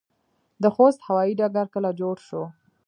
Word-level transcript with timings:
د 0.61 0.63
خوست 0.75 0.99
هوايي 1.07 1.33
ډګر 1.39 1.65
کله 1.75 1.89
جوړ 1.99 2.15
شو؟ 2.27 2.43